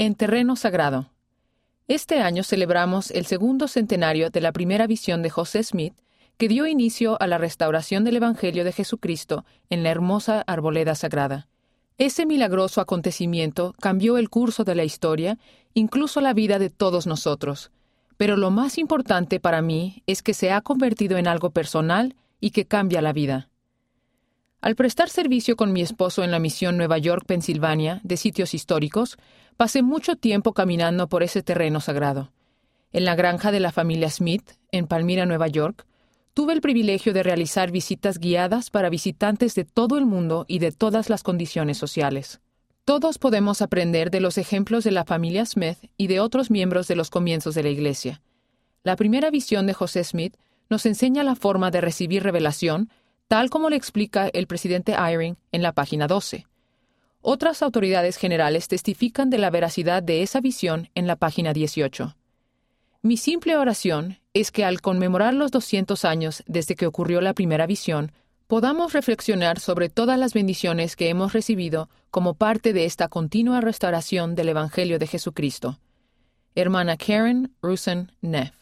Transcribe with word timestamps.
En 0.00 0.14
terreno 0.14 0.56
sagrado. 0.56 1.10
Este 1.86 2.22
año 2.22 2.42
celebramos 2.42 3.10
el 3.10 3.26
segundo 3.26 3.68
centenario 3.68 4.30
de 4.30 4.40
la 4.40 4.50
primera 4.50 4.86
visión 4.86 5.20
de 5.20 5.28
José 5.28 5.62
Smith, 5.62 5.92
que 6.38 6.48
dio 6.48 6.66
inicio 6.66 7.20
a 7.20 7.26
la 7.26 7.36
restauración 7.36 8.02
del 8.02 8.16
Evangelio 8.16 8.64
de 8.64 8.72
Jesucristo 8.72 9.44
en 9.68 9.82
la 9.82 9.90
hermosa 9.90 10.40
arboleda 10.46 10.94
sagrada. 10.94 11.48
Ese 11.98 12.24
milagroso 12.24 12.80
acontecimiento 12.80 13.74
cambió 13.78 14.16
el 14.16 14.30
curso 14.30 14.64
de 14.64 14.74
la 14.74 14.84
historia, 14.84 15.36
incluso 15.74 16.22
la 16.22 16.32
vida 16.32 16.58
de 16.58 16.70
todos 16.70 17.06
nosotros. 17.06 17.70
Pero 18.16 18.38
lo 18.38 18.50
más 18.50 18.78
importante 18.78 19.38
para 19.38 19.60
mí 19.60 20.02
es 20.06 20.22
que 20.22 20.32
se 20.32 20.50
ha 20.50 20.62
convertido 20.62 21.18
en 21.18 21.28
algo 21.28 21.50
personal 21.50 22.16
y 22.40 22.52
que 22.52 22.64
cambia 22.64 23.02
la 23.02 23.12
vida. 23.12 23.50
Al 24.62 24.76
prestar 24.76 25.08
servicio 25.08 25.56
con 25.56 25.72
mi 25.72 25.80
esposo 25.80 26.22
en 26.22 26.30
la 26.30 26.38
misión 26.38 26.76
Nueva 26.76 26.98
York, 26.98 27.24
Pensilvania, 27.26 28.00
de 28.02 28.18
sitios 28.18 28.52
históricos, 28.52 29.16
pasé 29.60 29.82
mucho 29.82 30.16
tiempo 30.16 30.54
caminando 30.54 31.10
por 31.10 31.22
ese 31.22 31.42
terreno 31.42 31.82
sagrado. 31.82 32.32
En 32.92 33.04
la 33.04 33.14
granja 33.14 33.52
de 33.52 33.60
la 33.60 33.72
familia 33.72 34.08
Smith, 34.08 34.52
en 34.72 34.86
Palmira, 34.86 35.26
Nueva 35.26 35.48
York, 35.48 35.84
tuve 36.32 36.54
el 36.54 36.62
privilegio 36.62 37.12
de 37.12 37.22
realizar 37.22 37.70
visitas 37.70 38.16
guiadas 38.16 38.70
para 38.70 38.88
visitantes 38.88 39.54
de 39.54 39.66
todo 39.66 39.98
el 39.98 40.06
mundo 40.06 40.46
y 40.48 40.60
de 40.60 40.72
todas 40.72 41.10
las 41.10 41.22
condiciones 41.22 41.76
sociales. 41.76 42.40
Todos 42.86 43.18
podemos 43.18 43.60
aprender 43.60 44.10
de 44.10 44.20
los 44.20 44.38
ejemplos 44.38 44.82
de 44.82 44.92
la 44.92 45.04
familia 45.04 45.44
Smith 45.44 45.76
y 45.98 46.06
de 46.06 46.20
otros 46.20 46.50
miembros 46.50 46.88
de 46.88 46.96
los 46.96 47.10
comienzos 47.10 47.54
de 47.54 47.62
la 47.62 47.68
Iglesia. 47.68 48.22
La 48.82 48.96
primera 48.96 49.30
visión 49.30 49.66
de 49.66 49.74
José 49.74 50.04
Smith 50.04 50.38
nos 50.70 50.86
enseña 50.86 51.22
la 51.22 51.36
forma 51.36 51.70
de 51.70 51.82
recibir 51.82 52.22
revelación 52.22 52.88
tal 53.28 53.50
como 53.50 53.68
le 53.68 53.76
explica 53.76 54.28
el 54.32 54.46
presidente 54.46 54.94
Eyring 54.94 55.36
en 55.52 55.60
la 55.60 55.72
página 55.72 56.06
12. 56.06 56.46
Otras 57.22 57.62
autoridades 57.62 58.16
generales 58.16 58.66
testifican 58.66 59.28
de 59.28 59.38
la 59.38 59.50
veracidad 59.50 60.02
de 60.02 60.22
esa 60.22 60.40
visión 60.40 60.88
en 60.94 61.06
la 61.06 61.16
página 61.16 61.52
18. 61.52 62.16
Mi 63.02 63.16
simple 63.16 63.56
oración 63.56 64.18
es 64.32 64.50
que 64.50 64.64
al 64.64 64.80
conmemorar 64.80 65.34
los 65.34 65.50
200 65.50 66.04
años 66.04 66.42
desde 66.46 66.76
que 66.76 66.86
ocurrió 66.86 67.20
la 67.20 67.34
primera 67.34 67.66
visión, 67.66 68.12
podamos 68.46 68.94
reflexionar 68.94 69.60
sobre 69.60 69.88
todas 69.88 70.18
las 70.18 70.32
bendiciones 70.32 70.96
que 70.96 71.08
hemos 71.08 71.32
recibido 71.32 71.88
como 72.10 72.34
parte 72.34 72.72
de 72.72 72.84
esta 72.86 73.08
continua 73.08 73.60
restauración 73.60 74.34
del 74.34 74.48
Evangelio 74.48 74.98
de 74.98 75.06
Jesucristo. 75.06 75.78
Hermana 76.54 76.96
Karen 76.96 77.54
Rusen 77.62 78.12
Neff. 78.22 78.59